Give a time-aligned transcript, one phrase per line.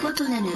[0.00, 0.46] ことなる。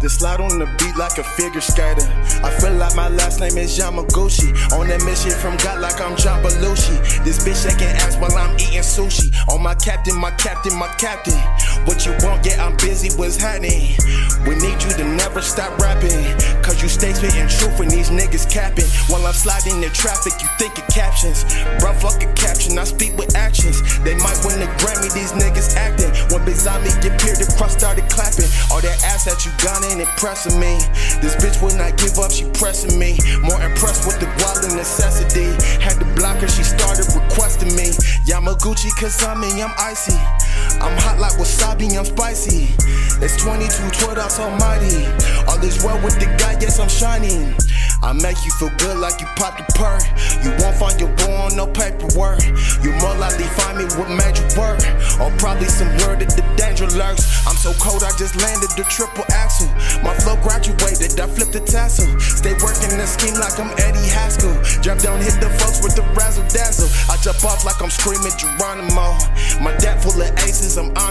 [0.00, 2.08] To slide on the beat like a figure skater.
[2.42, 4.48] I feel like my last name is Yamaguchi.
[4.72, 6.96] On that mission from God like I'm John Belushi.
[7.22, 9.28] This bitch shaking ass while I'm eating sushi.
[9.52, 11.36] On my captain, my captain, my captain.
[11.84, 12.46] What you want?
[12.46, 13.12] Yeah, I'm busy.
[13.16, 13.92] What's happening?
[14.48, 16.16] We need you to never stop rapping.
[16.64, 18.88] Cause you stay spitting truth when these niggas capping.
[19.12, 21.44] While I'm sliding in traffic, you thinking captions.
[21.76, 23.76] Bruh, fuck a caption, I speak with actions.
[24.00, 25.59] They might win the Grammy, these niggas
[26.60, 28.44] Zombie get peered, the crowd started clapping.
[28.68, 30.76] All that ass that you got ain't impressing me.
[31.24, 33.16] This bitch would not give up, she pressing me.
[33.40, 34.28] More impressed with the
[34.60, 35.56] than necessity.
[35.80, 37.96] Had to block her, she started requesting me.
[38.28, 39.40] Yamaguchi, cause I'm
[39.80, 40.12] icy.
[40.84, 42.76] I'm hot like wasabi, I'm spicy.
[43.24, 45.08] It's 22, 12 ounce almighty.
[45.48, 47.56] All this world with the guy, yes, I'm shining.
[48.02, 50.00] I make you feel good like you popped a perk.
[50.44, 52.40] You won't find your boy on no paperwork.
[52.80, 54.80] You more likely find me with magic work.
[55.20, 57.28] Or probably some word that the danger lurks.
[57.46, 59.68] I'm so cold, I just landed the triple axel.
[60.00, 62.08] My flow graduated, I flipped the tassel.
[62.18, 64.56] Stay working the scheme like I'm Eddie Haskell.
[64.80, 66.88] Drop down, hit the folks with the razzle dazzle.
[67.12, 69.20] I jump off like I'm screaming Geronimo.
[69.60, 71.09] My dad full of aces, I'm on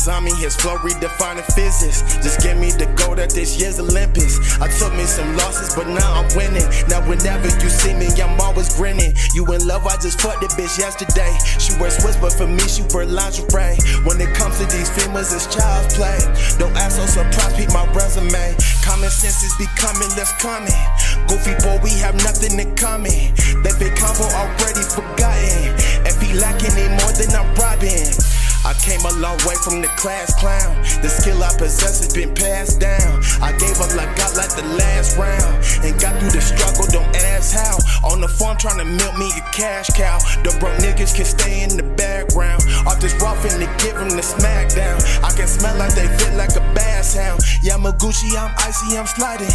[0.00, 2.00] Cause I'm in his flow redefining physics.
[2.24, 4.40] Just give me the gold at this year's Olympics.
[4.56, 6.64] I took me some losses, but now I'm winning.
[6.88, 9.12] Now whenever you see me, I'm always grinning.
[9.36, 11.36] You in love, I just fucked the bitch yesterday.
[11.60, 13.76] She wears Swiss, but for me, she wear lingerie.
[14.08, 16.16] When it comes to these females, it's child's play.
[16.56, 18.56] Don't act so surprised, peep my resume.
[18.80, 20.80] Common sense is becoming less common.
[21.28, 23.36] Goofy boy, we have nothing in common.
[23.68, 25.76] That big combo already forgotten.
[26.08, 28.16] If he lacking any more, then I'm robbing.
[28.64, 30.76] I came a long way from the class clown.
[31.00, 33.22] The skill I possess has been passed down.
[33.40, 35.64] I gave up like God like the last round.
[35.80, 37.78] And got through the struggle, don't ask how.
[38.04, 40.18] On the farm trying to milk me a cash cow.
[40.44, 42.62] The broke niggas can stay in the background.
[42.86, 45.00] Off this rough and they give them the smackdown.
[45.24, 47.40] I can smell like they fit like a bass hound.
[47.64, 49.52] Yamaguchi, I'm icy, I'm sliding.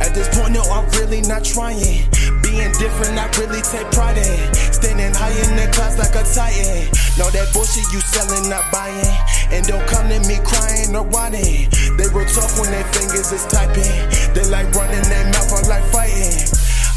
[0.00, 2.08] At this point, no, I'm really not trying.
[2.42, 4.54] Being different, I really take pride in.
[4.54, 6.90] Standing high in the class like a titan.
[7.18, 9.16] Know that bullshit you selling, not buying.
[9.50, 11.70] And don't come to me crying or whining.
[11.96, 13.94] They were tough when their fingers is typing.
[14.34, 16.54] They like running their mouth, I like fighting.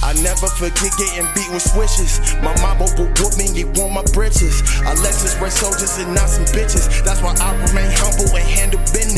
[0.07, 2.21] I never forget getting beat with swishes.
[2.39, 4.61] My mama would whoop me, you want my britches.
[4.85, 6.87] I Lexus red soldiers and not some bitches.
[7.03, 9.16] That's why I remain humble and handle business.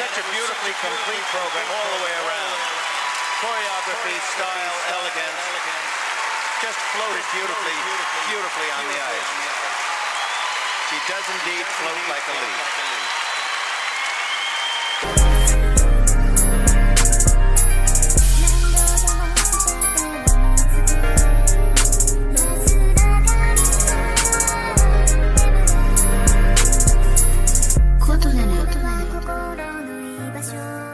[0.00, 2.56] such a beautifully complete program all the way around.
[3.44, 5.44] Choreography, style, elegance,
[6.64, 7.76] just floated beautifully,
[8.32, 9.28] beautifully on the ice.
[10.88, 12.64] She does indeed float like a leaf.
[28.00, 29.79] Quarto de.
[30.42, 30.89] You.